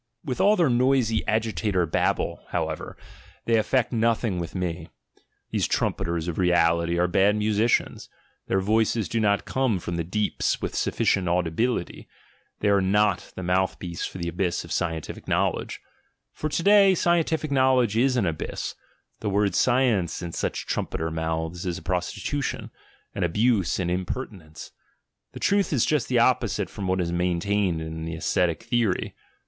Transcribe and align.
With 0.25 0.41
all 0.41 0.55
their 0.55 0.67
noisy 0.71 1.23
agitator 1.27 1.85
babble, 1.85 2.43
however, 2.49 2.97
they 3.45 3.57
effect 3.57 3.93
nothing 3.93 4.39
with 4.39 4.55
me; 4.55 4.87
these 5.51 5.67
trumpeters 5.67 6.27
of 6.27 6.39
reality 6.39 6.97
are 6.97 7.07
bad 7.07 7.35
musicians, 7.35 8.09
their 8.47 8.59
voices 8.61 9.07
do 9.07 9.19
not 9.19 9.45
come 9.45 9.77
from 9.77 9.97
the 9.97 10.03
deeps 10.03 10.59
with 10.59 10.73
sufficient 10.73 11.27
audibility, 11.29 12.07
they 12.61 12.69
are 12.69 12.81
not 12.81 13.31
the 13.35 13.43
mouthpiece 13.43 14.03
for 14.03 14.17
the 14.17 14.27
abyss 14.27 14.63
of 14.65 14.71
scientific 14.71 15.27
knowledge— 15.27 15.79
for 16.33 16.49
to 16.49 16.63
day 16.63 16.95
scientific 16.95 17.51
knowledge 17.51 17.95
is 17.95 18.17
an 18.17 18.25
abyss— 18.25 18.73
the 19.19 19.29
word 19.29 19.53
"science," 19.53 20.23
in 20.23 20.31
such 20.31 20.65
trumpeter 20.65 21.11
mouths, 21.11 21.63
is 21.63 21.77
a 21.77 21.81
prostitution, 21.83 22.71
an 23.13 23.23
abuse, 23.23 23.77
an 23.77 23.89
imper 23.89 24.25
tinence. 24.27 24.71
The 25.33 25.39
truth 25.39 25.71
is 25.71 25.85
just 25.85 26.07
the 26.07 26.17
opposite 26.17 26.71
from 26.71 26.87
what 26.87 27.01
is 27.01 27.11
main 27.11 27.39
tained 27.39 27.81
in 27.81 28.03
the 28.05 28.15
ascetic 28.15 28.63
theory. 28.63 29.13